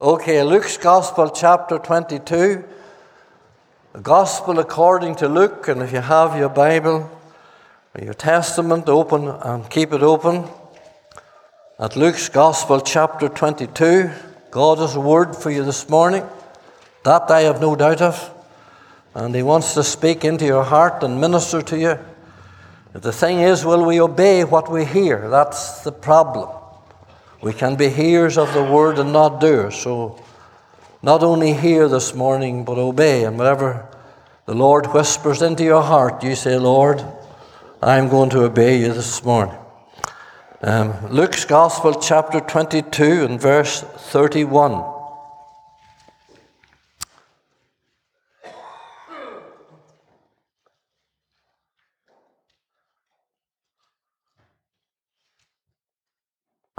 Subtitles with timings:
[0.00, 2.64] Okay, Luke's Gospel, chapter 22.
[3.94, 7.10] The Gospel according to Luke, and if you have your Bible
[7.96, 10.44] or your Testament, open and keep it open.
[11.80, 14.08] At Luke's Gospel, chapter 22,
[14.52, 16.22] God has a word for you this morning.
[17.02, 18.30] That I have no doubt of.
[19.16, 21.98] And He wants to speak into your heart and minister to you.
[22.92, 25.28] The thing is, will we obey what we hear?
[25.28, 26.50] That's the problem.
[27.40, 29.76] We can be hearers of the word and not doers.
[29.76, 30.20] So,
[31.02, 33.24] not only hear this morning, but obey.
[33.24, 33.88] And whatever
[34.46, 37.04] the Lord whispers into your heart, you say, Lord,
[37.80, 39.56] I'm going to obey you this morning.
[40.62, 44.97] Um, Luke's Gospel, chapter 22, and verse 31.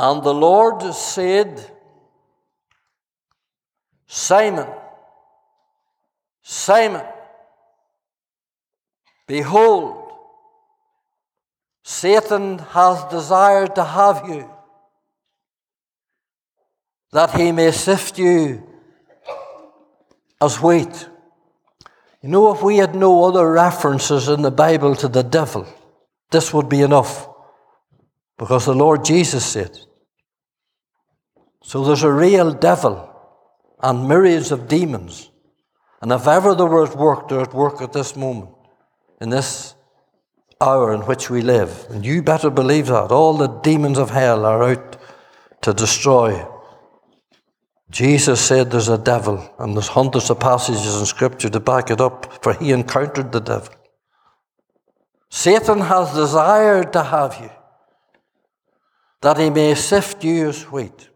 [0.02, 1.76] And the Lord said,
[4.08, 4.67] Simon,
[6.41, 7.05] Simon,
[9.28, 10.14] behold,
[11.83, 14.50] Satan hath desired to have you,
[17.11, 18.63] that he may sift you
[20.39, 21.09] as wheat.
[22.22, 25.67] You know, if we had no other references in the Bible to the devil,
[26.31, 27.28] this would be enough.
[28.38, 29.78] Because the Lord Jesus said,
[31.70, 32.95] so there's a real devil
[33.80, 35.30] and myriads of demons.
[36.02, 38.50] And if ever there were at work, they're at work at this moment,
[39.22, 39.75] in this
[40.59, 41.86] hour in which we live.
[41.92, 43.12] And you better believe that.
[43.12, 44.97] All the demons of hell are out
[45.62, 46.44] to destroy.
[47.92, 52.02] Jesus said there's a devil, and there's hundreds of passages in Scripture to back it
[52.02, 53.75] up, for he encountered the devil.
[55.30, 57.52] Satan has desired to have you,
[59.22, 61.09] that he may sift you as wheat.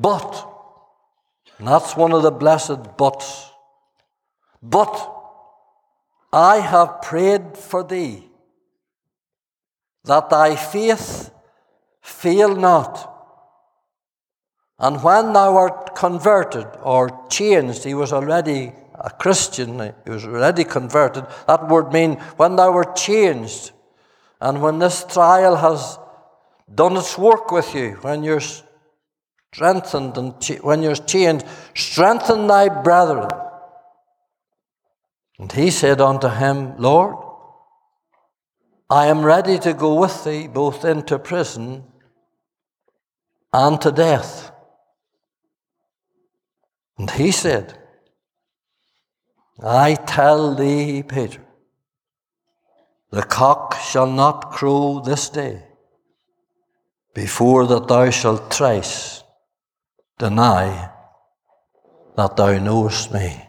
[0.00, 0.48] But,
[1.58, 3.50] that's one of the blessed buts,
[4.62, 4.94] but
[6.32, 8.22] I have prayed for thee
[10.04, 11.32] that thy faith
[12.00, 13.12] fail not.
[14.78, 20.62] And when thou art converted or changed, he was already a Christian, he was already
[20.62, 21.26] converted.
[21.48, 23.72] That word means when thou art changed,
[24.40, 25.98] and when this trial has
[26.72, 28.40] done its work with you, when you're
[29.52, 33.28] strengthened and when you're changed, strengthen thy brethren.
[35.38, 37.16] And he said unto him, Lord,
[38.90, 41.84] I am ready to go with thee both into prison
[43.52, 44.50] and to death.
[46.98, 47.78] And he said,
[49.62, 51.42] I tell thee, Peter,
[53.10, 55.62] the cock shall not crow this day
[57.14, 59.22] before that thou shalt thrice
[60.18, 60.90] deny
[62.16, 63.40] that thou knowest me.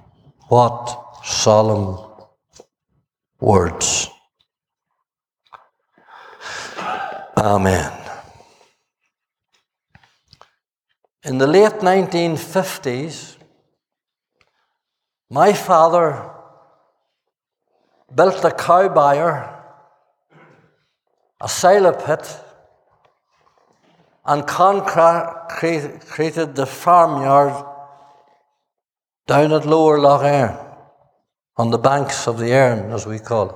[0.47, 1.97] What solemn
[3.39, 4.09] words.
[7.37, 7.91] Amen.
[11.23, 13.37] In the late 1950s,
[15.29, 16.31] my father
[18.13, 19.63] built a cow byre,
[21.41, 22.39] a silo pit,
[24.29, 27.65] and concreted the farmyard
[29.25, 30.55] down at Lower Lough Erne,
[31.57, 33.55] on the banks of the Erne, as we call it.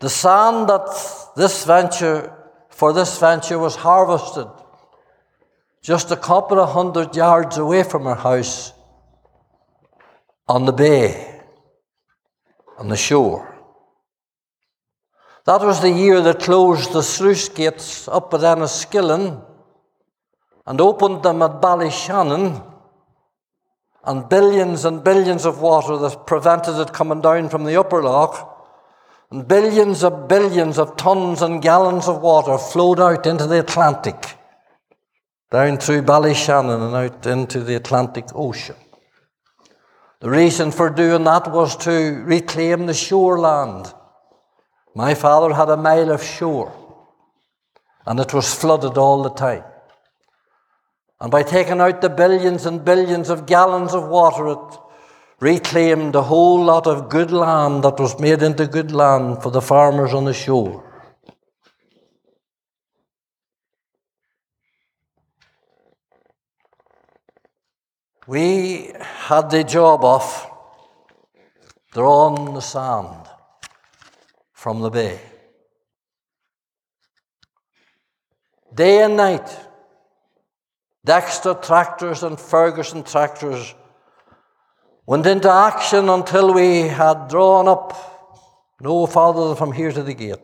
[0.00, 2.30] The sand that this venture,
[2.68, 4.46] for this venture, was harvested
[5.80, 8.74] just a couple of hundred yards away from our house
[10.46, 11.40] on the bay,
[12.76, 13.47] on the shore.
[15.48, 19.42] That was the year that closed the sluice gates up at Enniskillen
[20.66, 22.62] and opened them at Ballyshannon,
[24.04, 28.68] and billions and billions of water that prevented it coming down from the upper loch,
[29.30, 34.36] and billions of billions of tons and gallons of water flowed out into the Atlantic,
[35.50, 38.76] down through Ballyshannon and out into the Atlantic Ocean.
[40.20, 43.94] The reason for doing that was to reclaim the shoreland
[44.94, 46.72] my father had a mile of shore,
[48.06, 49.64] and it was flooded all the time.
[51.20, 54.78] And by taking out the billions and billions of gallons of water, it
[55.40, 59.62] reclaimed a whole lot of good land that was made into good land for the
[59.62, 60.84] farmers on the shore.
[68.26, 70.50] We had the job of
[71.92, 73.27] drawing the sand
[74.58, 75.20] from the bay.
[78.74, 79.56] Day and night,
[81.04, 83.72] Dexter tractors and Ferguson tractors
[85.06, 90.12] went into action until we had drawn up no farther than from here to the
[90.12, 90.42] gate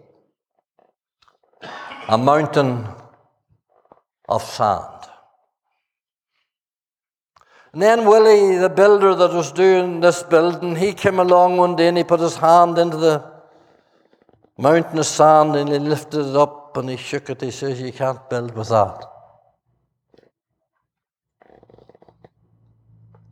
[2.08, 2.86] a mountain
[4.28, 5.08] of sand.
[7.72, 11.88] And then Willie, the builder that was doing this building, he came along one day
[11.88, 13.33] and he put his hand into the
[14.58, 17.40] mountain of sand and he lifted it up and he shook it.
[17.40, 19.04] He says, You can't build with that.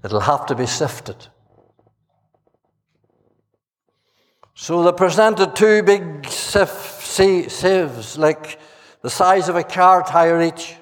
[0.05, 1.29] It'll have to be sifted.
[4.55, 8.61] So they presented two big sieves, like
[9.01, 10.77] the size of a car tire each,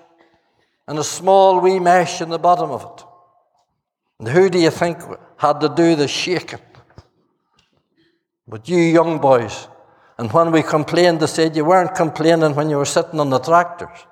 [0.86, 3.04] and a small wee mesh in the bottom of it.
[4.18, 4.98] And who do you think
[5.38, 6.60] had to do the shaking?
[8.46, 9.68] But you young boys.
[10.20, 13.38] And when we complained, they said you weren't complaining when you were sitting on the
[13.38, 14.06] tractors.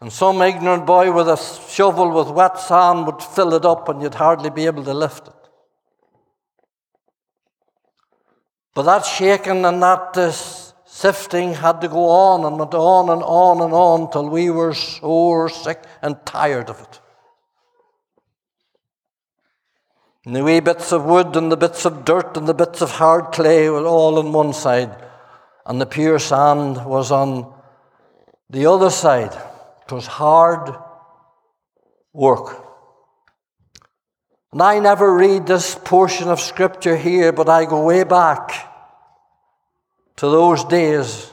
[0.00, 4.02] And some ignorant boy with a shovel with wet sand would fill it up and
[4.02, 5.34] you'd hardly be able to lift it.
[8.74, 13.22] But that shaking and that uh, sifting had to go on and went on and
[13.22, 17.00] on and on till we were sore, sick, and tired of it.
[20.28, 22.90] And the wee bits of wood and the bits of dirt and the bits of
[22.90, 24.94] hard clay were all on one side,
[25.64, 27.50] and the pure sand was on
[28.50, 29.32] the other side.
[29.86, 30.76] It was hard
[32.12, 32.62] work.
[34.52, 38.52] And I never read this portion of Scripture here, but I go way back
[40.16, 41.32] to those days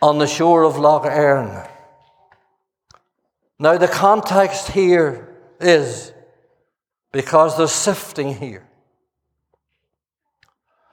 [0.00, 1.68] on the shore of Lough Erne.
[3.58, 6.11] Now, the context here is
[7.12, 8.66] because there's sifting here.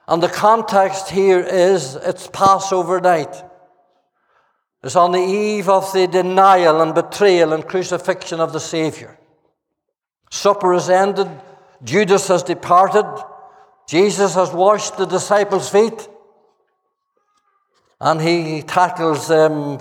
[0.06, 3.42] And the context here is it's Passover night.
[4.82, 9.18] It's on the eve of the denial and betrayal and crucifixion of the Savior.
[10.30, 11.28] Supper is ended,
[11.82, 13.06] Judas has departed,
[13.88, 16.08] Jesus has washed the disciples' feet,
[18.00, 19.78] and he tackles them,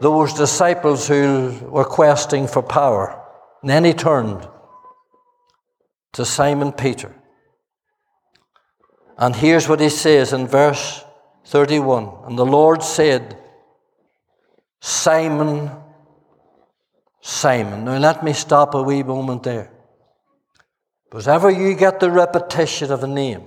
[0.00, 3.20] those disciples who were questing for power.
[3.62, 4.48] And then he turned
[6.12, 7.14] to Simon Peter.
[9.16, 11.04] And here's what he says in verse
[11.46, 13.36] 31 And the Lord said,
[14.80, 15.70] Simon,
[17.20, 17.84] Simon.
[17.84, 19.72] Now let me stop a wee moment there.
[21.10, 23.42] Because ever you get the repetition of a name,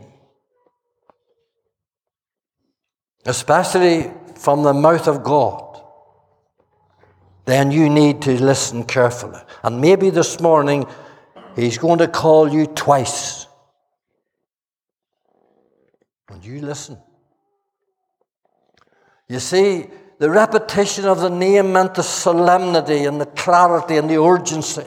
[3.25, 5.79] especially from the mouth of God,
[7.45, 9.39] then you need to listen carefully.
[9.63, 10.85] And maybe this morning
[11.55, 13.47] He's going to call you twice.
[16.29, 16.97] And you listen.
[19.27, 19.87] You see,
[20.19, 24.85] the repetition of the name meant the solemnity and the clarity and the urgency.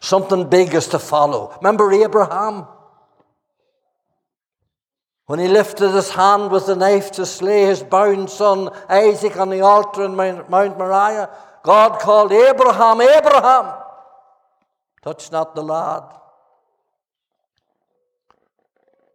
[0.00, 1.54] Something big is to follow.
[1.58, 2.66] Remember Abraham?
[5.26, 9.50] When he lifted his hand with the knife to slay his bound son Isaac on
[9.50, 11.30] the altar in Mount Moriah,
[11.62, 13.80] God called Abraham, Abraham.
[15.02, 16.02] Touch not the lad.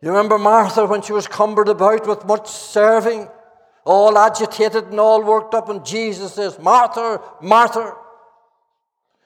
[0.02, 3.28] You remember Martha when she was cumbered about with much serving,
[3.86, 7.96] all agitated and all worked up, and Jesus says, Martha, Martha.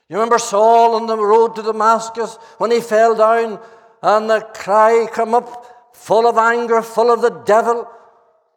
[0.09, 3.59] You remember Saul on the road to Damascus when he fell down
[4.01, 7.89] and the cry came up full of anger, full of the devil,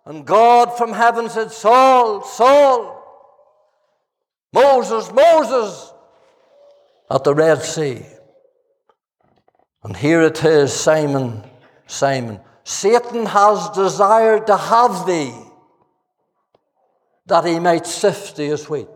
[0.05, 2.99] and God from heaven said, Saul, Saul,
[4.53, 5.92] Moses, Moses,
[7.13, 8.07] at the Red Sea.
[9.85, 11.43] And here it is Simon,
[11.87, 12.41] Simon.
[12.65, 15.35] Satan has desired to have thee
[17.27, 18.89] that he might sift thee as wheat.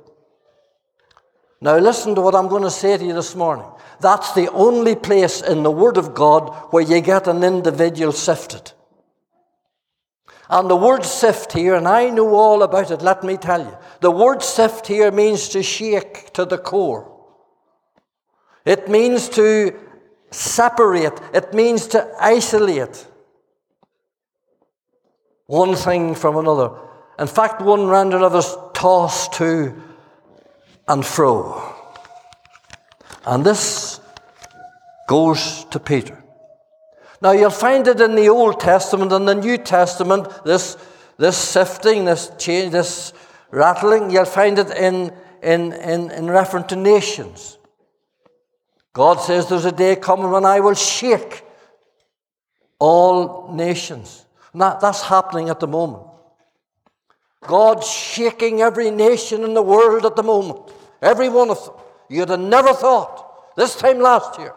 [1.61, 3.67] Now, listen to what I'm going to say to you this morning.
[4.01, 8.73] That's the only place in the Word of God where you get an individual sifted.
[10.49, 13.77] And the word sift here, and I know all about it, let me tell you.
[14.01, 17.16] The word sift here means to shake to the core.
[18.67, 19.75] It means to
[20.33, 23.07] separate, it means to isolate
[25.47, 26.77] one thing from another.
[27.19, 29.73] In fact, one render others toss to
[30.89, 31.75] and fro.
[33.25, 34.01] And this
[35.09, 36.23] goes to Peter.
[37.23, 40.77] Now, you'll find it in the Old Testament and the New Testament, this,
[41.19, 43.13] this sifting, this change, this
[43.51, 44.11] rattling.
[44.11, 47.59] You'll find it in, in, in, in reference to nations.
[48.97, 51.45] God says there's a day coming when I will shake
[52.79, 54.25] all nations.
[54.55, 56.07] that, that's happening at the moment.
[57.43, 60.73] God's shaking every nation in the world at the moment.
[61.03, 61.75] Every one of them.
[62.09, 64.55] You'd have never thought this time last year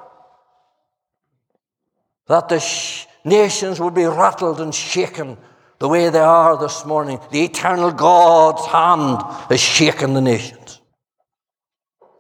[2.28, 5.38] that the sh- nations would be rattled and shaken
[5.80, 7.20] the way they are this morning.
[7.30, 10.80] The eternal God's hand is shaking the nations.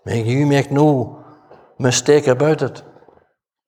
[0.06, 1.19] You make no
[1.80, 2.84] mistake about it.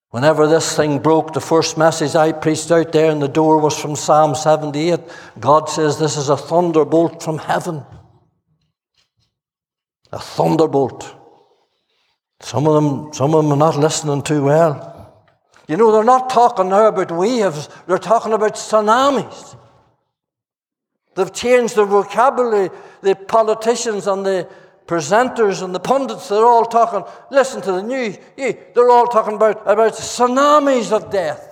[0.10, 3.80] Whenever this thing broke, the first message I preached out there in the door was
[3.80, 5.00] from Psalm 78.
[5.40, 7.86] God says this is a thunderbolt from heaven.
[10.12, 11.16] A thunderbolt.
[12.42, 14.92] Some of them, some of them are not listening too well.
[15.70, 19.56] You know, they're not talking now about waves, they're talking about tsunamis.
[21.16, 22.70] They've changed their vocabulary.
[23.02, 24.50] The politicians and the
[24.92, 29.62] presenters and the pundits, they're all talking, listen to the news, they're all talking about,
[29.62, 31.48] about tsunamis of death.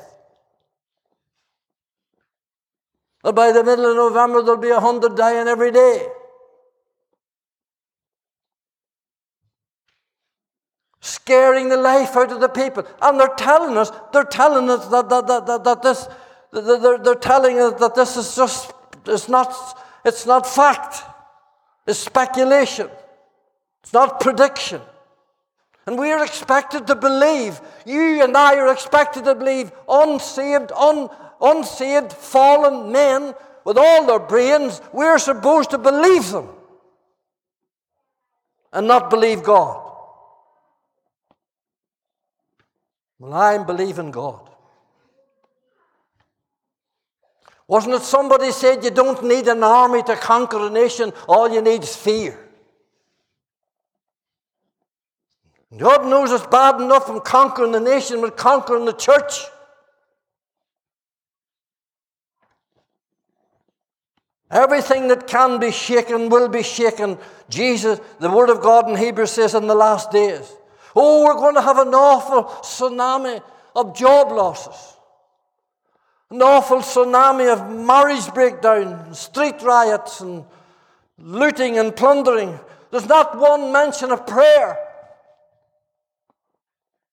[3.23, 6.05] By the middle of November, there'll be a hundred dying every day.
[10.99, 12.85] Scaring the life out of the people.
[13.01, 16.09] And they're telling us, they're telling us that, that, that, that, that this,
[16.51, 18.73] they're, they're telling us that this is just,
[19.05, 19.53] it's not,
[20.03, 21.03] it's not fact.
[21.87, 22.89] It's speculation.
[23.83, 24.81] It's not prediction.
[25.85, 31.09] And we are expected to believe, you and I are expected to believe unsaved, un,
[31.41, 33.33] unsaved, fallen men
[33.65, 36.49] with all their brains, we're supposed to believe them
[38.71, 39.85] and not believe God.
[43.17, 44.49] Well, I'm believing God.
[47.67, 51.61] Wasn't it somebody said you don't need an army to conquer a nation, all you
[51.61, 52.48] need is fear?
[55.79, 59.45] God knows it's bad enough from conquering the nation, but conquering the church.
[64.51, 67.17] Everything that can be shaken will be shaken.
[67.49, 70.53] Jesus, the Word of God in Hebrews says in the last days.
[70.95, 73.41] Oh, we're going to have an awful tsunami
[73.73, 74.97] of job losses.
[76.29, 80.43] An awful tsunami of marriage breakdown, street riots, and
[81.17, 82.59] looting and plundering.
[82.91, 84.77] There's not one mention of prayer.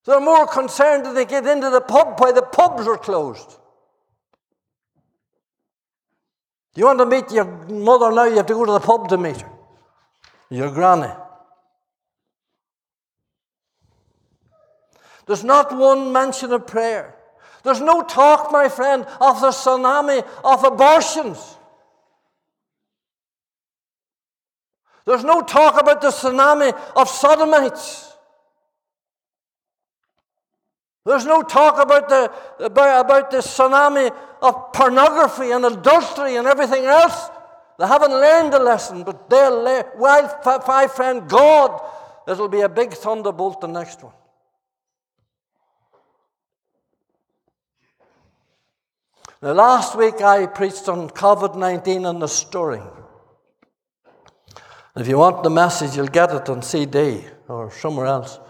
[0.06, 3.56] They're more concerned that they get into the pub while the pubs are closed.
[6.76, 9.18] You want to meet your mother now, you have to go to the pub to
[9.18, 9.50] meet her.
[10.48, 11.12] Your granny.
[15.26, 17.16] There's not one mention of prayer.
[17.64, 21.56] There's no talk, my friend, of the tsunami of abortions.
[25.04, 28.15] There's no talk about the tsunami of sodomites.
[31.06, 36.84] There's no talk about the, about, about the tsunami of pornography and adultery and everything
[36.84, 37.30] else.
[37.78, 39.84] They haven't learned the lesson, but they'll learn.
[39.96, 41.80] Well, my friend, God,
[42.26, 44.14] it'll be a big thunderbolt the next one.
[49.40, 52.82] Now, last week I preached on COVID 19 and the storing.
[54.96, 58.40] If you want the message, you'll get it on CD or somewhere else.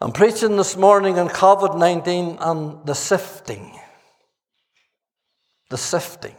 [0.00, 3.76] I'm preaching this morning on COVID 19 and the sifting.
[5.70, 6.36] The sifting.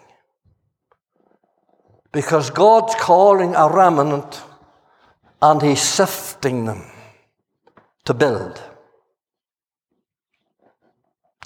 [2.13, 4.41] Because God's calling a remnant
[5.41, 6.83] and He's sifting them
[8.05, 8.61] to build.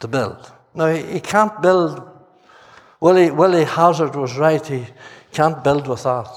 [0.02, 0.52] To build.
[0.76, 2.00] Now, He can't build.
[3.02, 4.86] Willie, Willie Hazard was right, He
[5.32, 6.30] can't build with that.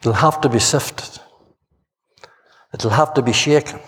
[0.00, 1.20] It'll have to be sifted.
[2.72, 3.80] It'll have to be shaken.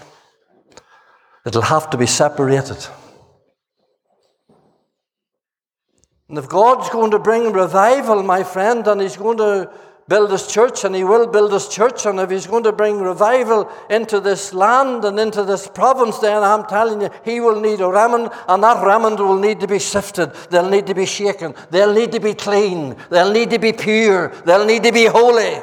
[1.46, 2.86] It'll have to be separated.
[6.28, 9.70] And if God's going to bring revival, my friend, and He's going to
[10.08, 13.00] build His church, and He will build His church, and if He's going to bring
[13.00, 17.80] revival into this land and into this province, then I'm telling you, He will need
[17.80, 20.32] a remnant, and that remnant will need to be sifted.
[20.50, 21.54] They'll need to be shaken.
[21.70, 22.96] They'll need to be clean.
[23.10, 24.28] They'll need to be pure.
[24.46, 25.60] They'll need to be holy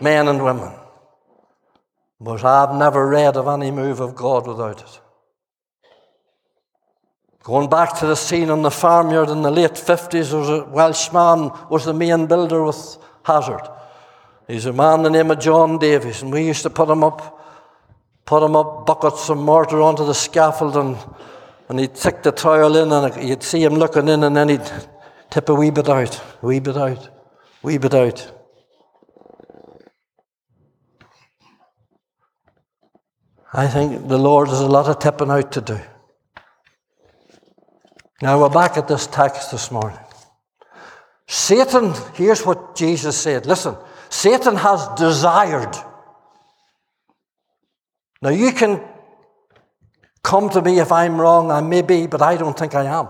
[0.00, 0.72] men and women.
[2.20, 5.00] But I've never read of any move of God without it.
[7.42, 10.64] Going back to the scene on the farmyard in the late 50s, there was a
[10.64, 13.68] Welshman was the main builder with Hazard.
[14.46, 17.40] He's a man the name of John Davies, and we used to put him up,
[18.24, 20.96] put him up buckets of mortar onto the scaffold, and,
[21.68, 24.70] and he'd stick the trowel in, and you'd see him looking in, and then he'd
[25.30, 27.10] tip a wee bit out, a wee bit out,
[27.62, 28.41] wee bit out.
[33.54, 35.78] I think the Lord has a lot of tipping out to do.
[38.22, 39.98] Now we're back at this text this morning.
[41.26, 43.46] Satan, here's what Jesus said.
[43.46, 43.76] Listen,
[44.08, 45.76] Satan has desired.
[48.22, 48.80] Now you can
[50.22, 53.08] come to me if I'm wrong, I may be, but I don't think I am.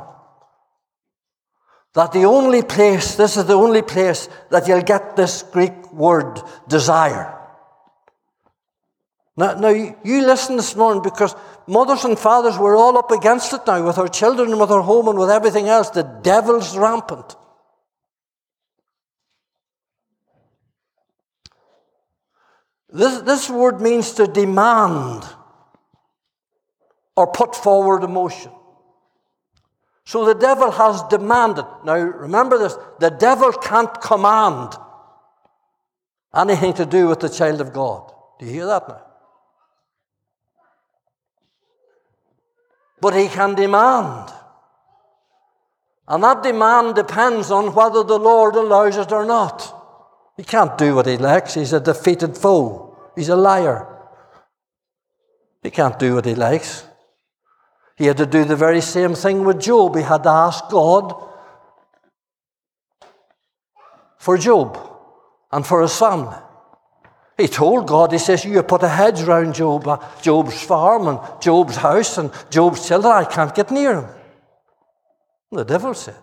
[1.95, 6.41] That the only place, this is the only place that you'll get this Greek word,
[6.67, 7.42] desire.
[9.37, 11.35] Now, now you, listen this morning because
[11.67, 14.83] mothers and fathers, we're all up against it now with our children and with our
[14.83, 15.89] home and with everything else.
[15.91, 17.37] The devil's rampant.
[22.91, 25.25] This, this word means to demand
[27.17, 28.53] or put forward a motion.
[30.05, 31.65] So the devil has demanded.
[31.85, 34.75] Now remember this the devil can't command
[36.35, 38.13] anything to do with the child of God.
[38.39, 39.07] Do you hear that now?
[43.03, 44.33] But he can demand.
[46.07, 49.57] And that demand depends on whether the Lord allows it or not.
[50.37, 51.55] He can't do what he likes.
[51.55, 52.97] He's a defeated foe.
[53.17, 53.89] He's a liar.
[55.65, 56.85] He can't do what he likes.
[57.97, 59.97] He had to do the very same thing with Job.
[59.97, 61.13] He had to ask God
[64.17, 64.79] for Job
[65.51, 66.37] and for his family.
[67.43, 71.19] He told God, he says, You put a hedge around Job, uh, Job's farm and
[71.43, 73.13] Job's house and Job's children.
[73.13, 74.09] I can't get near him.
[75.51, 76.15] The devil said.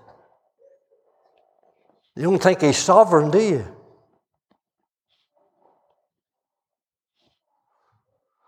[2.16, 3.68] You don't think he's sovereign, do you?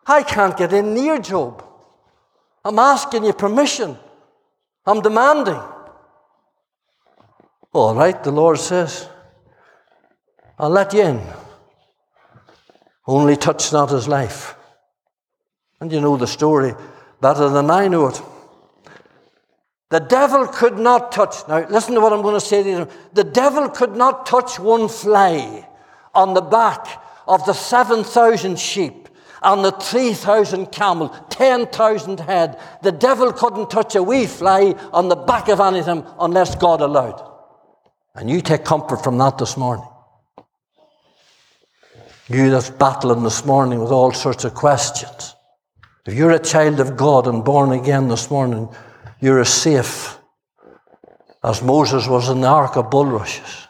[0.08, 1.62] I can't get in near Job.
[2.64, 3.98] I'm asking you permission.
[4.86, 5.60] I'm demanding.
[7.74, 9.10] All right, the Lord says,
[10.58, 11.41] I'll let you in.
[13.12, 14.56] Only touched not his life.
[15.82, 16.74] And you know the story
[17.20, 18.22] better than I know it.
[19.90, 22.88] The devil could not touch, now listen to what I'm going to say to you.
[23.12, 25.68] The devil could not touch one fly
[26.16, 26.88] on the back
[27.28, 29.10] of the 7,000 sheep
[29.44, 32.58] and the 3,000 camel, 10,000 head.
[32.82, 37.30] The devil couldn't touch a wee fly on the back of anything unless God allowed.
[38.16, 39.91] And you take comfort from that this morning.
[42.34, 45.36] You that's battling this morning with all sorts of questions.
[46.06, 48.70] If you're a child of God and born again this morning,
[49.20, 50.18] you're as safe
[51.44, 53.68] as Moses was in the ark of bulrushes.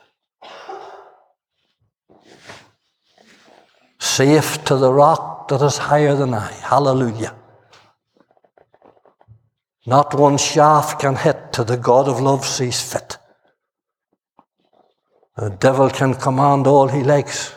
[3.97, 6.51] Safe to the rock that is higher than I.
[6.51, 7.35] Hallelujah.
[9.87, 13.17] Not one shaft can hit to the God of love sees fit.
[15.35, 17.55] The devil can command all he likes.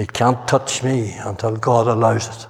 [0.00, 2.46] He can't touch me until God allows it.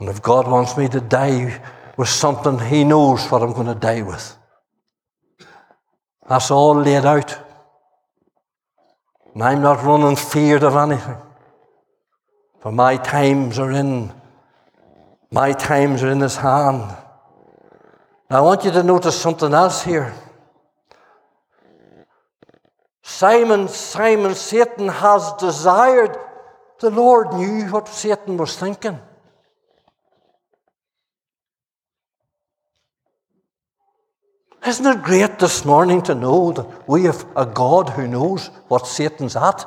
[0.00, 1.62] And if God wants me to die
[1.96, 4.36] with something, He knows what I'm going to die with.
[6.28, 7.38] That's all laid out.
[9.32, 11.18] And I'm not running feared of anything.
[12.62, 14.12] For my times are in
[15.30, 16.80] my times are in his hand.
[18.28, 20.12] Now I want you to notice something else here.
[23.12, 26.16] Simon, Simon, Satan has desired.
[26.80, 28.98] The Lord knew what Satan was thinking.
[34.66, 38.86] Isn't it great this morning to know that we have a God who knows what
[38.86, 39.66] Satan's at?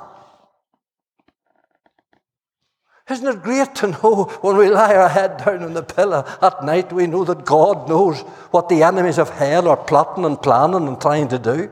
[3.10, 6.66] Isn't it great to know when we lie our head down on the pillow at
[6.66, 10.88] night, we know that God knows what the enemies of hell are plotting and planning
[10.88, 11.70] and trying to do?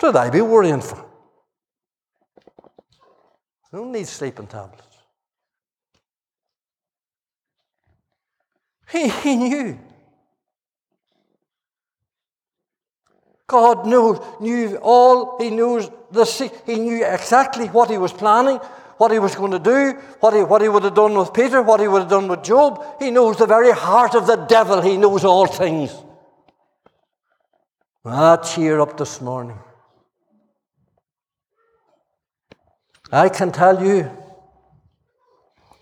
[0.00, 1.04] Should I be worrying for?
[3.72, 4.84] I don't need sleeping tablets.
[8.90, 9.78] He, he knew.
[13.46, 15.38] God knew, knew all.
[15.38, 18.58] He knows the, he knew exactly what he was planning,
[18.98, 21.60] what he was going to do, what he, what he would have done with Peter,
[21.62, 22.84] what he would have done with Job.
[22.98, 24.80] He knows the very heart of the devil.
[24.80, 25.94] He knows all things.
[28.04, 29.58] Ah, cheer up this morning.
[33.10, 34.10] I can tell you,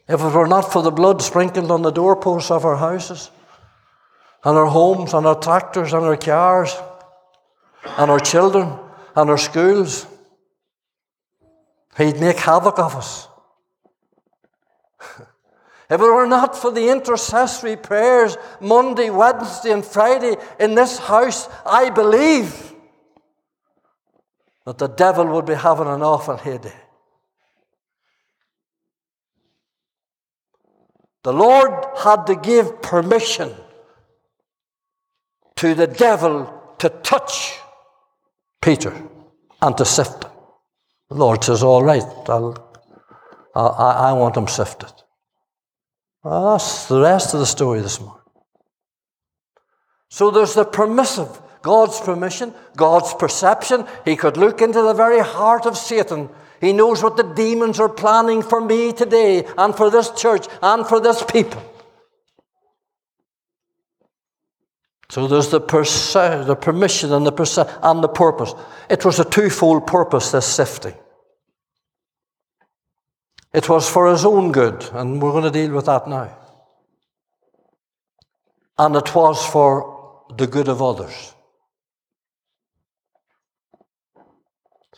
[0.09, 3.31] if it were not for the blood sprinkled on the doorposts of our houses,
[4.45, 6.77] and our homes, and our tractors, and our cars,
[7.99, 8.73] and our children
[9.17, 10.07] and our schools.
[11.97, 13.27] He'd make havoc of us.
[15.19, 15.27] if
[15.91, 21.91] it were not for the intercessory prayers Monday, Wednesday, and Friday in this house, I
[21.91, 22.73] believe
[24.67, 26.86] that the devil would be having an awful heyday.
[31.27, 33.53] The Lord had to give permission
[35.57, 37.59] to the devil to touch
[38.63, 38.95] Peter
[39.61, 40.31] and to sift him.
[41.09, 42.05] The Lord says, All right,
[43.57, 44.93] I, I want him sifted.
[46.23, 48.23] Well, that's the rest of the story this morning.
[50.09, 53.87] So there's the permissive, God's permission, God's perception.
[54.05, 56.29] He could look into the very heart of Satan.
[56.61, 60.87] He knows what the demons are planning for me today and for this church and
[60.87, 61.61] for this people.
[65.09, 68.55] So there's the, perse- the permission and the, perse- and the purpose.
[68.89, 70.95] It was a twofold purpose, this sifting.
[73.53, 76.31] It was for his own good, and we're going to deal with that now.
[78.79, 81.36] And it was for the good of others.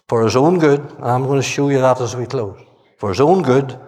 [0.08, 2.58] For his own good, and I'm going to show you that as we close.
[2.98, 3.78] For his own good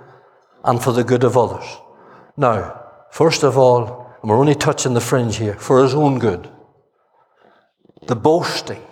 [0.62, 1.64] and for the good of others.
[2.36, 6.48] Now, first of all, and we're only touching the fringe here, for his own good.
[8.06, 8.82] The boasting.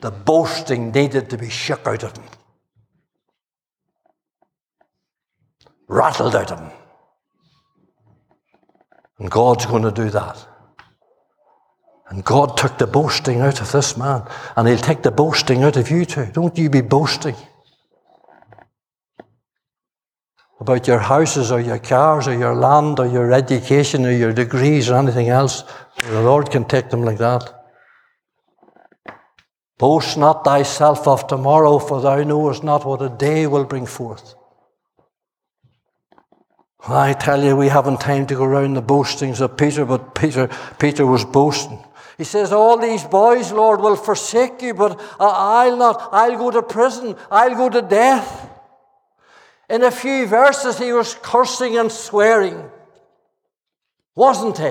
[0.00, 2.24] The boasting needed to be shook out of him.
[5.86, 6.70] Rattled out of him.
[9.18, 10.48] And God's going to do that.
[12.08, 14.22] And God took the boasting out of this man,
[14.56, 16.26] and He'll take the boasting out of you too.
[16.26, 17.36] Don't you be boasting
[20.62, 24.88] about your houses or your cars or your land or your education or your degrees
[24.88, 25.64] or anything else.
[26.08, 27.52] The Lord can take them like that.
[29.78, 34.34] Boast not thyself of tomorrow, for thou knowest not what a day will bring forth.
[36.86, 40.48] I tell you, we haven't time to go around the boastings of Peter, but Peter,
[40.78, 41.82] Peter was boasting.
[42.22, 46.10] He says, All these boys, Lord, will forsake you, but uh, I'll not.
[46.12, 47.16] I'll go to prison.
[47.32, 48.48] I'll go to death.
[49.68, 52.70] In a few verses, he was cursing and swearing,
[54.14, 54.70] wasn't he?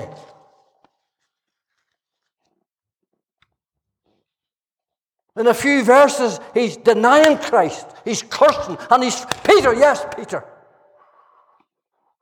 [5.38, 7.86] In a few verses, he's denying Christ.
[8.02, 8.78] He's cursing.
[8.90, 10.42] And he's, Peter, yes, Peter.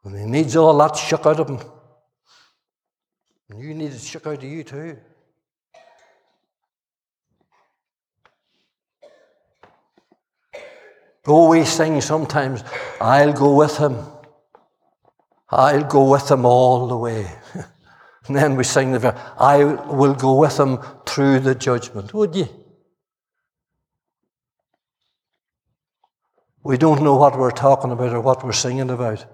[0.02, 1.60] And he needs all that shook out of him.
[3.48, 4.98] And you need it shook out of you too.
[11.26, 12.64] Oh, we sing sometimes,
[13.00, 13.96] I'll go with him.
[15.50, 17.30] I'll go with him all the way.
[18.26, 22.14] and then we sing the verse, I will go with him through the judgment.
[22.14, 22.48] Would you?
[26.62, 29.24] We don't know what we're talking about or what we're singing about.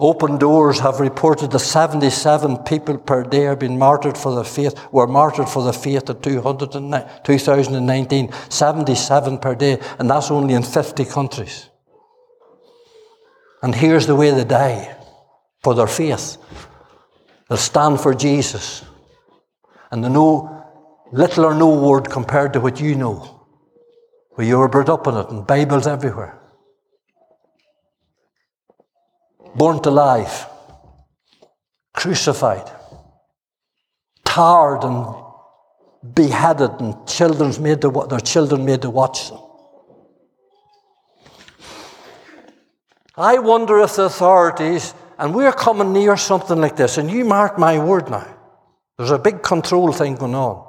[0.00, 4.78] Open Doors have reported that 77 people per day are being martyred for the faith,
[4.92, 8.32] were martyred for the faith in 2019.
[8.48, 11.68] 77 per day, and that's only in 50 countries.
[13.62, 14.96] And here's the way they die
[15.62, 16.36] for their faith.
[17.48, 18.84] They'll stand for Jesus.
[19.90, 20.64] And they know
[21.10, 23.46] little or no word compared to what you know.
[24.36, 26.37] Well, you were brought up in it, and Bibles everywhere.
[29.54, 30.46] Burnt alive,
[31.94, 32.70] crucified,
[34.24, 35.14] tarred and
[36.14, 39.40] beheaded, and children's made to, their children made to watch them.
[43.16, 47.58] I wonder if the authorities, and we're coming near something like this, and you mark
[47.58, 48.26] my word now,
[48.96, 50.64] there's a big control thing going on.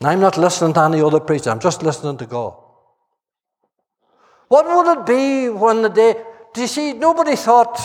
[0.00, 2.62] And I'm not listening to any other preacher, I'm just listening to God.
[4.48, 6.22] What would it be when the day,
[6.56, 7.78] do you see, nobody thought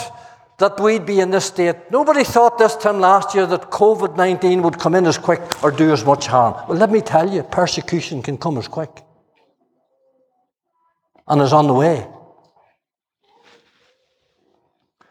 [0.58, 1.76] that we'd be in this state.
[1.92, 5.72] Nobody thought this time last year that COVID 19 would come in as quick or
[5.72, 6.54] do as much harm.
[6.70, 9.04] Well, let me tell you, persecution can come as quick
[11.28, 12.08] and is on the way.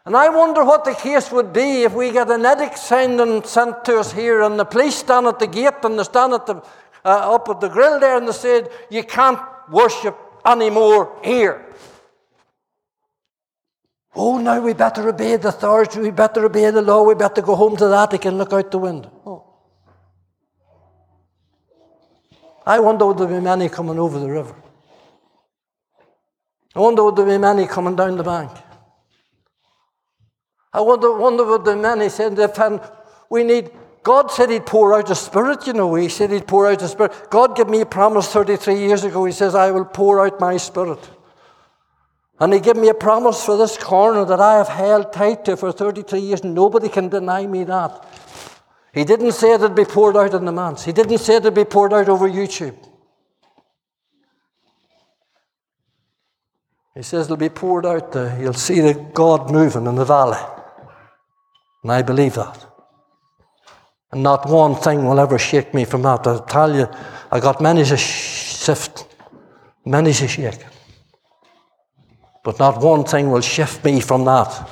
[0.05, 3.85] And I wonder what the case would be if we get an edict and sent
[3.85, 6.55] to us here, and the police stand at the gate and they stand at the,
[7.05, 11.63] uh, up at the grill there and they said, You can't worship anymore here.
[14.15, 17.55] Oh, now we better obey the authority, we better obey the law, we better go
[17.55, 19.11] home to the attic and look out the window.
[19.25, 19.45] Oh.
[22.65, 24.55] I wonder would there be many coming over the river.
[26.75, 28.51] I wonder would there be many coming down the bank.
[30.73, 32.93] I wonder, wonder would there be many saying that
[33.29, 33.71] we need
[34.03, 35.93] God said He'd pour out a spirit, you know.
[35.93, 37.13] He said He'd pour out a spirit.
[37.29, 39.25] God gave me a promise 33 years ago.
[39.25, 40.99] He says, I will pour out my spirit.
[42.41, 45.55] And he gave me a promise for this corner that I have held tight to
[45.55, 46.43] for 33 years.
[46.43, 48.03] Nobody can deny me that.
[48.95, 50.83] He didn't say it'd be poured out in the manse.
[50.83, 52.75] He didn't say it'd be poured out over YouTube.
[56.95, 58.11] He says it'll be poured out.
[58.11, 58.35] there.
[58.41, 60.41] you'll see the God moving in the valley.
[61.83, 62.65] And I believe that.
[64.11, 66.25] And not one thing will ever shake me from that.
[66.25, 66.87] I tell you,
[67.31, 69.05] I got many a shift,
[69.85, 70.65] many a shake.
[72.43, 74.69] But not one thing will shift me from that.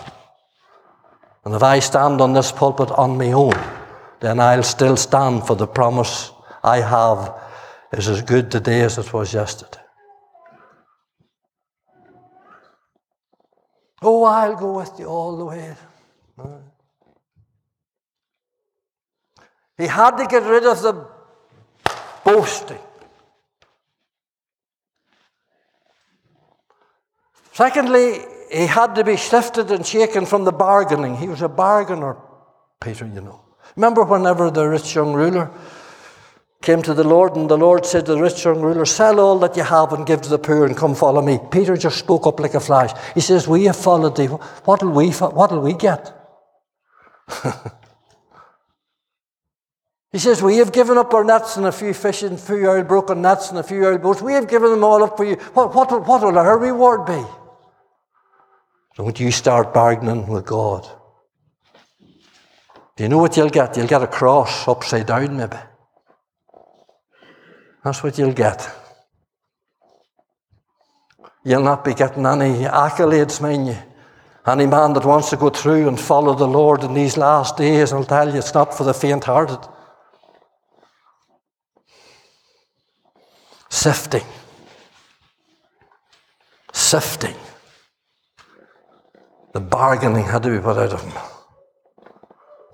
[1.45, 3.53] And if I stand on this pulpit on my own,
[4.19, 6.31] then I'll still stand for the promise
[6.63, 7.33] I have
[7.93, 9.79] is as good today as it was yesterday.
[14.01, 15.75] Oh, I'll go with you all the way.
[19.77, 21.07] He had to get rid of the
[22.23, 22.79] boasting.
[27.59, 31.17] Secondly, he had to be shifted and shaken from the bargaining.
[31.17, 32.15] He was a bargainer,
[32.79, 33.41] Peter, you know.
[33.75, 35.51] Remember whenever the rich young ruler
[36.61, 39.37] came to the Lord, and the Lord said to the rich young ruler, Sell all
[39.39, 41.37] that you have and give to the poor and come follow me.
[41.51, 42.91] Peter just spoke up like a flash.
[43.13, 44.27] He says, We have followed thee.
[44.27, 46.15] What'll we, what'll we get?
[50.13, 52.69] he says, We have given up our nets and a few fish and a few
[52.69, 54.21] old broken nets and a few old boats.
[54.21, 55.35] We have given them all up for you.
[55.35, 57.21] What, what, what will our reward be?
[58.95, 60.87] Don't you start bargaining with God.
[62.95, 63.77] Do you know what you'll get?
[63.77, 65.57] You'll get a cross upside down, maybe.
[67.83, 68.69] That's what you'll get.
[71.45, 73.77] You'll not be getting any accolades, mind you.
[74.45, 77.93] Any man that wants to go through and follow the Lord in these last days,
[77.93, 79.59] I'll tell you, it's not for the faint hearted.
[83.69, 84.25] Sifting.
[86.73, 87.35] Sifting.
[89.53, 91.13] The bargaining had to be put out of him.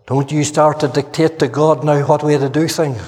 [0.08, 3.02] Don't you start to dictate to God now what way to do things.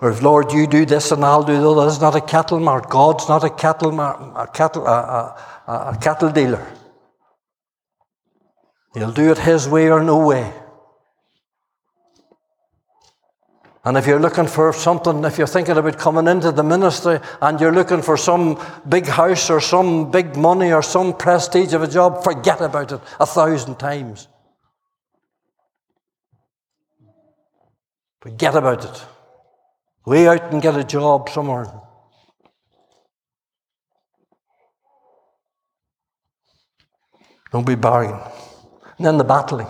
[0.00, 1.84] Or if Lord, you do this and I'll do that.
[1.84, 2.88] This is not a cattle mart.
[2.88, 6.66] God's not a cattle mar- a cattle a, a, a cattle dealer.
[8.94, 10.52] He'll do it His way or no way.
[13.84, 17.58] And if you're looking for something, if you're thinking about coming into the ministry and
[17.58, 21.88] you're looking for some big house or some big money or some prestige of a
[21.88, 24.28] job, forget about it a thousand times.
[28.20, 29.06] Forget about it.
[30.04, 31.72] Way out and get a job somewhere.
[37.50, 38.20] Don't be bargaining.
[38.98, 39.68] And then the battling.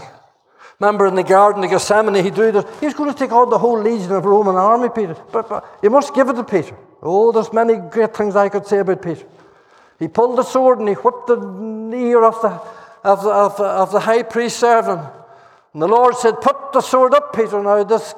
[0.81, 2.64] Remember in the Garden of Gethsemane, he drew this.
[2.81, 5.14] He was going to take on the whole legion of Roman army, Peter.
[5.31, 6.75] But, but you must give it to Peter.
[7.03, 9.27] Oh, there's many great things I could say about Peter.
[9.99, 12.62] He pulled the sword and he whipped the ear of the,
[13.05, 15.03] of the, of the, of the high priest servant.
[15.75, 17.62] And the Lord said, Put the sword up, Peter.
[17.62, 18.14] Now, this,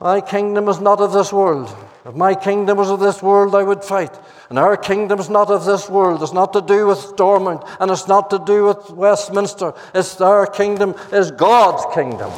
[0.00, 1.76] my kingdom is not of this world.
[2.04, 4.18] If my kingdom was of this world, I would fight.
[4.48, 6.22] And our kingdom is not of this world.
[6.22, 9.72] It's not to do with Stormont, and it's not to do with Westminster.
[9.94, 12.32] It's our kingdom is God's kingdom.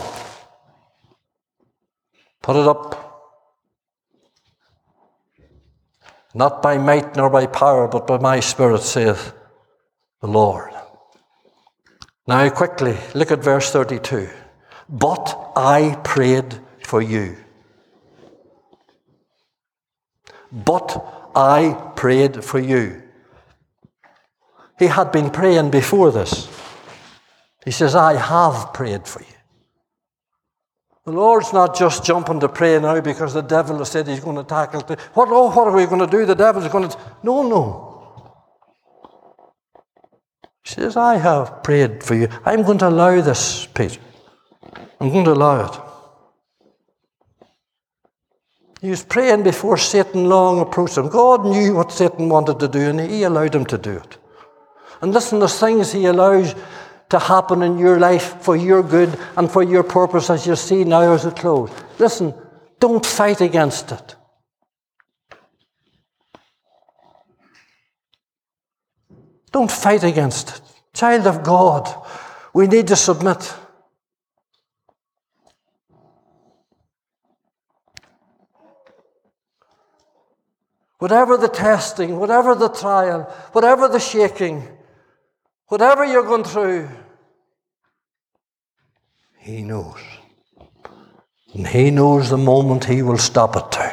[2.43, 3.01] Put it up.
[6.35, 9.33] Not by might nor by power, but by my spirit, saith
[10.21, 10.73] the Lord.
[12.27, 14.29] Now, quickly, look at verse 32.
[14.91, 17.37] But I prayed for you
[20.55, 23.03] but I prayed for you.
[24.79, 26.49] He had been praying before this.
[27.65, 29.27] He says, I have prayed for you.
[31.05, 34.37] The Lord's not just jumping to pray now because the devil has said he's going
[34.37, 34.81] to tackle.
[35.13, 36.25] What, oh, what are we going to do?
[36.25, 36.99] The devil's going to.
[37.23, 37.91] No, no.
[40.63, 42.29] He says, I have prayed for you.
[42.45, 44.01] I'm going to allow this, Peter.
[44.99, 45.94] I'm going to allow it.
[48.85, 51.09] He was praying before Satan long approached him.
[51.09, 54.19] God knew what Satan wanted to do, and he allowed him to do it.
[55.01, 56.55] And listen, there's things he allows
[57.09, 60.85] to happen in your life for your good and for your purpose, as you see
[60.85, 61.71] now as it close.
[61.99, 62.35] Listen,
[62.79, 64.17] don't fight against it.
[69.51, 70.61] Don't fight against it.
[70.93, 71.89] Child of God,
[72.53, 73.51] we need to submit.
[80.99, 84.67] Whatever the testing, whatever the trial, whatever the shaking,
[85.67, 86.89] whatever you're going through,
[89.39, 90.01] He knows.
[91.53, 93.91] And He knows the moment He will stop it too.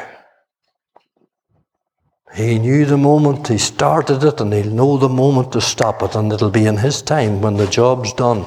[2.34, 6.14] He knew the moment He started it, and He'll know the moment to stop it,
[6.14, 8.46] and it'll be in His time when the job's done,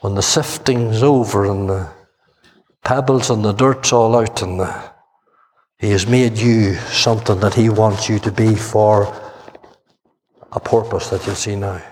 [0.00, 1.90] when the sifting's over, and the
[2.82, 4.91] pebbles and the dirt's all out, and the
[5.82, 9.12] he has made you something that He wants you to be for
[10.52, 11.82] a purpose that you'll see now.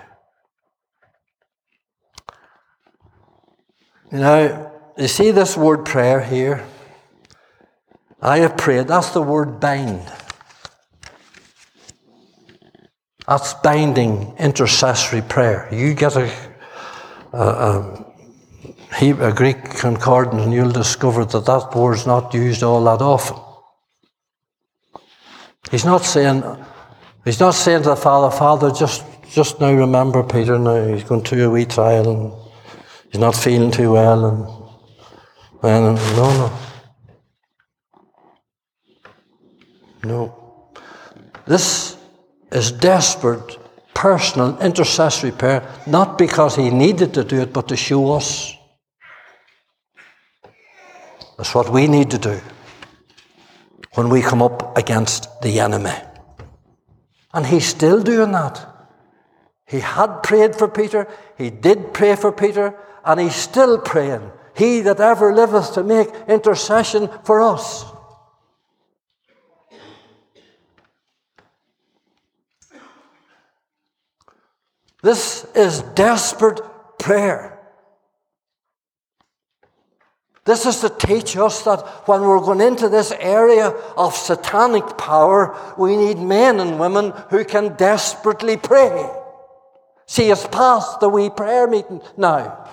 [4.09, 6.65] You know, you see this word prayer here?
[8.21, 8.87] I have prayed.
[8.87, 10.09] That's the word bind.
[13.27, 15.67] That's binding intercessory prayer.
[15.69, 16.31] You get a,
[17.33, 18.05] a,
[19.01, 23.50] a, a Greek concordance and you'll discover that that word's not used all that often.
[25.71, 26.43] He's not saying,
[27.23, 31.23] he's not saying to the Father, Father, just, just now remember Peter now, he's going
[31.23, 32.33] through a wee trial and
[33.09, 34.25] he's not feeling too well
[35.63, 36.51] and, no, no.
[40.03, 40.71] No.
[41.45, 41.95] This
[42.51, 43.57] is desperate,
[43.93, 48.53] personal, intercessory prayer, not because he needed to do it, but to show us.
[51.37, 52.41] That's what we need to do
[53.93, 55.95] when we come up against the enemy.
[57.33, 58.67] And he's still doing that.
[59.65, 64.31] He had prayed for Peter, he did pray for Peter, and he's still praying.
[64.55, 67.85] He that ever liveth to make intercession for us.
[75.01, 76.61] This is desperate
[76.99, 77.60] prayer.
[80.43, 85.55] This is to teach us that when we're going into this area of satanic power,
[85.77, 89.07] we need men and women who can desperately pray.
[90.07, 92.67] See us past the wee prayer meeting now.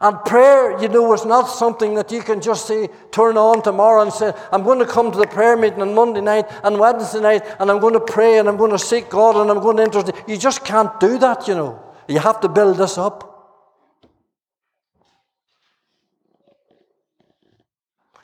[0.00, 4.02] And prayer, you know, is not something that you can just say, turn on tomorrow
[4.02, 7.20] and say, I'm going to come to the prayer meeting on Monday night and Wednesday
[7.20, 9.78] night and I'm going to pray and I'm going to seek God and I'm going
[9.78, 10.14] to intercede.
[10.28, 11.82] You just can't do that, you know.
[12.08, 13.32] You have to build this up.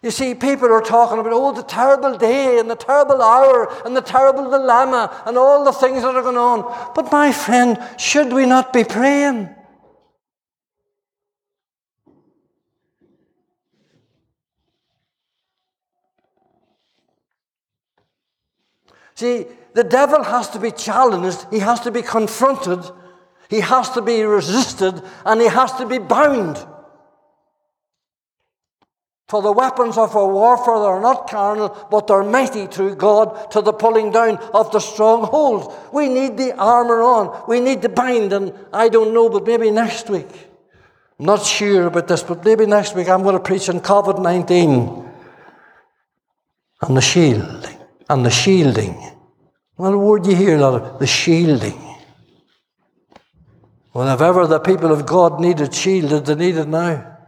[0.03, 3.97] You see, people are talking about, oh, the terrible day and the terrible hour and
[3.97, 6.93] the terrible dilemma and all the things that are going on.
[6.95, 9.49] But my friend, should we not be praying?
[19.15, 22.81] See, the devil has to be challenged, he has to be confronted,
[23.49, 26.65] he has to be resisted, and he has to be bound.
[29.29, 33.63] For the weapons of our warfare are not carnal, but they're mighty through God to
[33.63, 35.75] the pulling down of the strongholds.
[35.91, 37.45] We need the armour on.
[37.49, 40.29] We need the bind, and I don't know, but maybe next week.
[41.19, 44.23] I'm not sure about this, but maybe next week I'm going to preach on COVID
[44.23, 45.11] 19
[46.83, 48.95] and the shielding and the shielding.
[49.77, 50.99] What word you hear a lot of?
[50.99, 51.79] The shielding.
[53.95, 57.19] Well, if ever the people of God needed shielded, they need it now.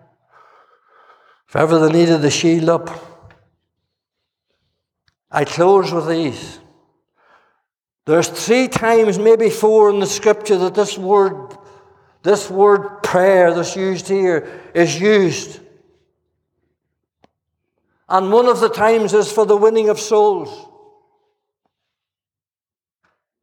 [1.48, 2.90] If ever they needed the shield up.
[5.30, 6.58] I close with these.
[8.06, 11.56] There's three times, maybe four in the scripture that this word,
[12.22, 15.60] this word prayer that's used here is used.
[18.08, 20.68] And one of the times is for the winning of souls.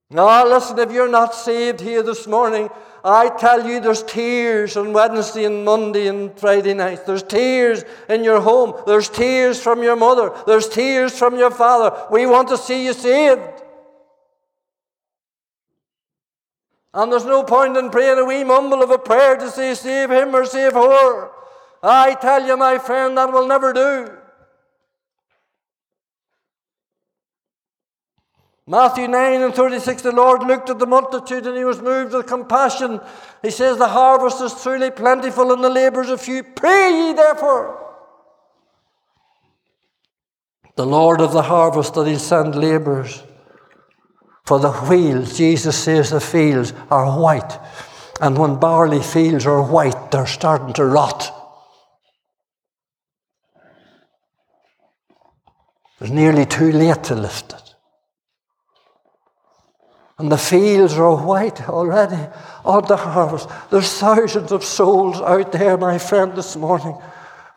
[0.10, 2.70] Now, listen, if you're not saved here this morning,
[3.04, 7.04] I tell you there's tears on Wednesday and Monday and Friday nights.
[7.04, 8.74] There's tears in your home.
[8.86, 10.32] There's tears from your mother.
[10.46, 12.08] There's tears from your father.
[12.12, 13.42] We want to see you saved.
[16.94, 20.12] And there's no point in praying a wee mumble of a prayer to say, save
[20.12, 21.32] him or save her.
[21.82, 24.21] I tell you, my friend, that will never do.
[28.72, 32.26] Matthew 9 and 36, the Lord looked at the multitude and he was moved with
[32.26, 33.02] compassion.
[33.42, 36.42] He says, The harvest is truly plentiful and the labourers are few.
[36.42, 37.86] Pray ye therefore.
[40.78, 43.22] The Lord of the harvest that he'll send labourers.
[44.46, 47.60] For the wheels, Jesus says the fields are white.
[48.22, 51.30] And when barley fields are white, they're starting to rot.
[56.00, 57.71] It's nearly too late to lift it.
[60.22, 62.28] And the fields are white already
[62.64, 63.50] oh, on the harvest.
[63.72, 66.96] There's thousands of souls out there, my friend, this morning,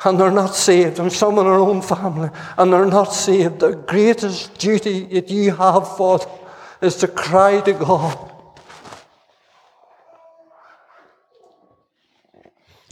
[0.03, 3.61] and they're not saved, and some in our own family, and they're not saved.
[3.61, 6.25] The greatest duty that you have, Father,
[6.81, 8.33] is to cry to God.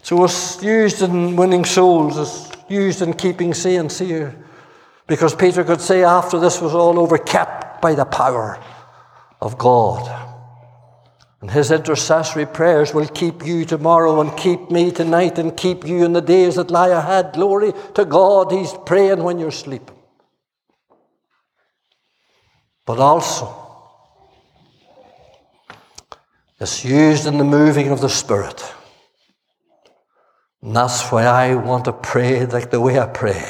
[0.03, 4.37] So it's used in winning souls, it's used in keeping saints here.
[5.07, 8.63] Because Peter could say after this was all over, kept by the power
[9.43, 10.21] of God.
[11.43, 16.05] And his intercessory prayers will keep you tomorrow and keep me tonight and keep you
[16.05, 17.35] in the days that lie ahead.
[17.35, 19.97] Glory to God, he's praying when you're sleeping.
[22.85, 23.59] but also
[26.61, 28.63] it's used in the moving of the Spirit.
[30.63, 33.43] And that's why I want to pray like the way I pray.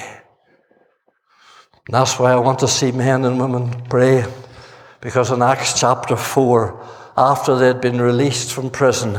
[1.86, 4.24] And that's why I want to see men and women pray.
[5.02, 6.86] Because in Acts chapter 4,
[7.16, 9.18] after they'd been released from prison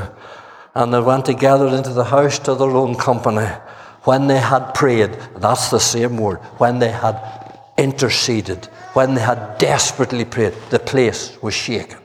[0.73, 3.49] and they went together into the house to their own company,
[4.03, 7.19] when they had prayed, that's the same word, when they had
[7.77, 11.99] interceded, when they had desperately prayed, the place was shaken.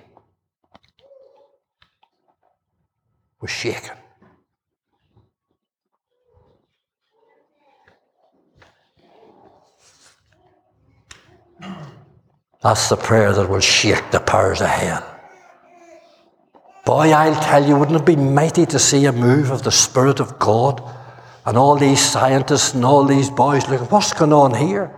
[3.41, 3.98] Was shaken.
[12.63, 15.05] That's the prayer that will shake the powers of hell.
[16.85, 20.21] Boy, I'll tell you, wouldn't it be mighty to see a move of the Spirit
[20.21, 20.83] of God
[21.45, 24.95] and all these scientists and all these boys looking, what's going on here?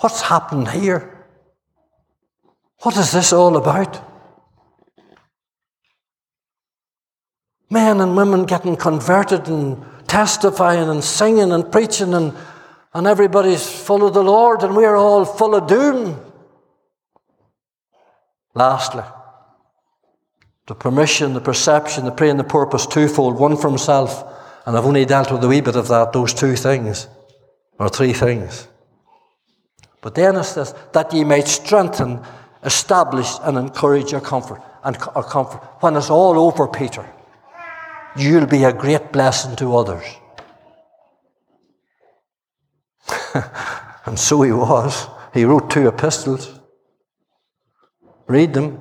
[0.00, 1.26] What's happened here?
[2.80, 4.02] What is this all about?
[7.70, 12.34] Men and women getting converted and testifying and singing and preaching, and,
[12.92, 16.31] and everybody's full of the Lord, and we're all full of doom.
[18.54, 19.04] Lastly,
[20.66, 24.24] the permission, the perception, the prayer, and the purpose twofold one for himself,
[24.66, 27.08] and I've only dealt with a wee bit of that, those two things,
[27.78, 28.68] or three things.
[30.00, 32.20] But then it says, that ye might strengthen,
[32.62, 34.60] establish, and encourage your comfort.
[34.84, 35.60] And our comfort.
[35.80, 37.08] When it's all over, Peter,
[38.16, 40.04] you'll be a great blessing to others.
[44.06, 45.06] and so he was.
[45.32, 46.58] He wrote two epistles.
[48.32, 48.78] Read them.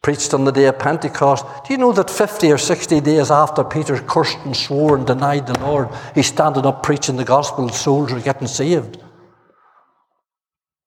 [0.00, 1.44] Preached on the day of Pentecost.
[1.66, 5.46] Do you know that 50 or 60 days after Peter cursed and swore and denied
[5.46, 8.96] the Lord, he's standing up preaching the gospel, souls are getting saved?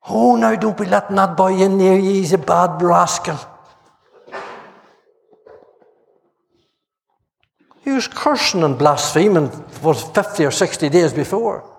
[0.10, 3.40] Oh, now don't be letting that boy in there, he's a bad rascal.
[7.84, 11.73] He was cursing and blaspheming for 50 or 60 days before.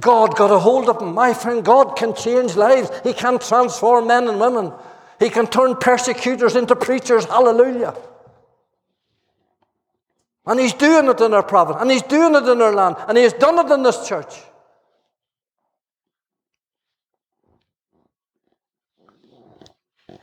[0.00, 1.14] God got a hold of him.
[1.14, 2.90] My friend, God can change lives.
[3.04, 4.72] He can transform men and women.
[5.20, 7.24] He can turn persecutors into preachers.
[7.26, 7.94] Hallelujah.
[10.46, 13.16] And He's doing it in our province, and He's doing it in our land, and
[13.16, 14.34] He has done it in this church.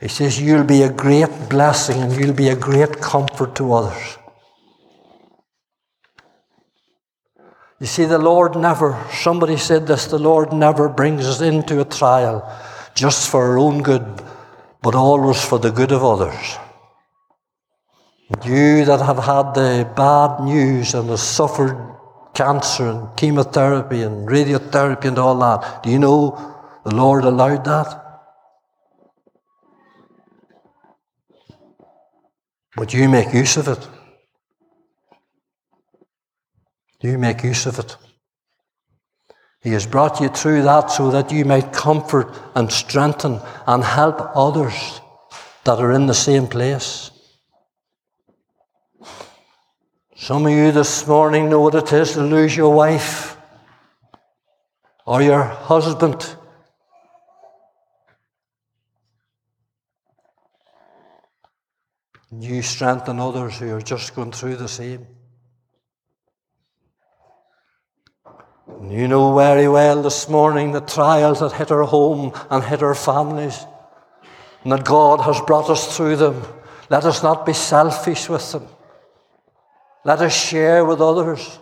[0.02, 4.18] He says, You'll be a great blessing and you'll be a great comfort to others.
[7.82, 11.84] You see, the Lord never, somebody said this, the Lord never brings us into a
[11.84, 12.48] trial
[12.94, 14.22] just for our own good,
[14.82, 16.58] but always for the good of others.
[18.44, 21.76] You that have had the bad news and have suffered
[22.34, 26.54] cancer and chemotherapy and radiotherapy and all that, do you know
[26.84, 28.20] the Lord allowed that?
[32.76, 33.88] But you make use of it.
[37.02, 37.96] You make use of it.
[39.60, 44.20] He has brought you through that so that you might comfort and strengthen and help
[44.34, 45.00] others
[45.64, 47.10] that are in the same place.
[50.16, 53.36] Some of you this morning know what it is to lose your wife
[55.04, 56.36] or your husband.
[62.30, 65.06] You strengthen others who are just going through the same.
[68.88, 72.96] You know very well this morning the trials that hit our home and hit our
[72.96, 73.64] families,
[74.64, 76.42] and that God has brought us through them.
[76.90, 78.66] Let us not be selfish with them.
[80.04, 81.58] Let us share with others.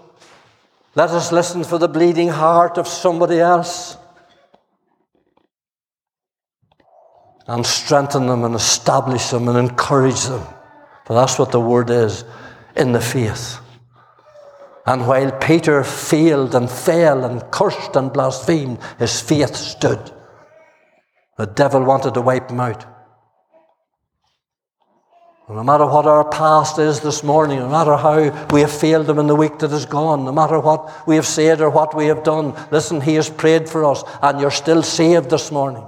[0.95, 3.97] Let us listen for the bleeding heart of somebody else.
[7.47, 10.45] And strengthen them and establish them and encourage them.
[11.05, 12.25] For that's what the word is
[12.77, 13.59] in the faith.
[14.87, 20.13] And while Peter failed and fell and cursed and blasphemed, his faith stood.
[21.37, 22.87] The devil wanted to wipe him out.
[25.49, 29.19] no matter what our past is this morning, no matter how we have failed him
[29.19, 32.07] in the week that is gone, no matter what we have said or what we
[32.07, 35.87] have done, listen, he has prayed for us, and you're still saved this morning.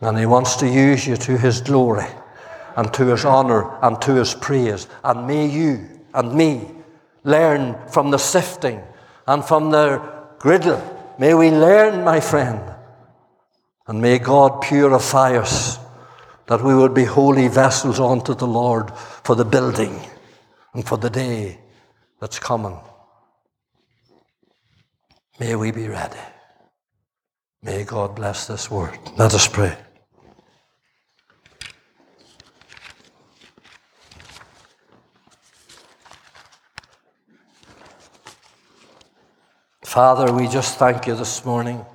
[0.00, 2.06] And he wants to use you to his glory
[2.76, 4.86] and to his honor and to his praise.
[5.02, 6.70] And may you and me
[7.24, 8.80] learn from the sifting
[9.26, 10.00] and from the
[10.38, 10.82] griddle.
[11.18, 12.60] May we learn, my friend.
[13.86, 15.78] And may God purify us
[16.46, 18.90] that we would be holy vessels unto the Lord
[19.24, 19.98] for the building
[20.74, 21.58] and for the day
[22.20, 22.78] that's coming.
[25.38, 26.18] May we be ready.
[27.62, 28.98] May God bless this word.
[29.16, 29.76] Let us pray.
[39.86, 41.86] Father, we just thank you this morning.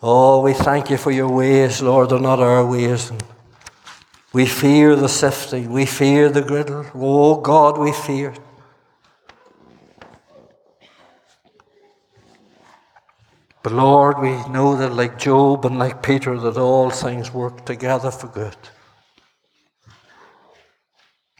[0.00, 3.10] Oh, we thank you for your ways, Lord, and not our ways.
[3.10, 3.20] And
[4.32, 5.72] we fear the sifting.
[5.72, 6.86] We fear the griddle.
[6.94, 8.32] Oh, God, we fear.
[13.64, 18.12] But Lord, we know that like Job and like Peter, that all things work together
[18.12, 18.56] for good.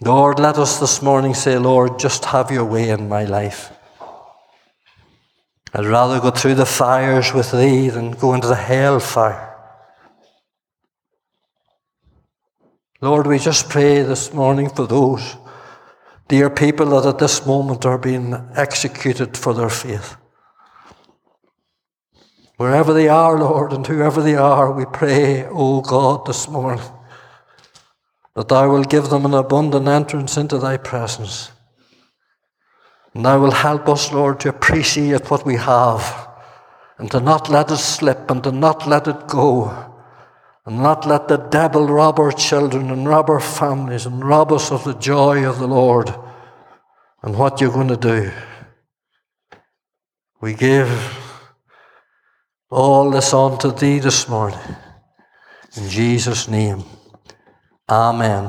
[0.00, 3.77] Lord, let us this morning say, Lord, just have your way in my life.
[5.74, 9.56] I'd rather go through the fires with thee than go into the hell fire.
[13.00, 15.36] Lord, we just pray this morning for those
[16.26, 20.16] dear people that at this moment are being executed for their faith.
[22.56, 26.82] Wherever they are, Lord, and whoever they are, we pray, O God, this morning,
[28.34, 31.52] that Thou will give them an abundant entrance into Thy presence.
[33.14, 36.28] And Thou will help us, Lord, to appreciate what we have
[36.98, 39.88] and to not let it slip and to not let it go
[40.66, 44.70] and not let the devil rob our children and rob our families and rob us
[44.70, 46.14] of the joy of the Lord
[47.22, 48.30] and what you're going to do.
[50.40, 50.90] We give
[52.70, 54.60] all this on to Thee this morning.
[55.76, 56.84] In Jesus' name,
[57.88, 58.46] Amen.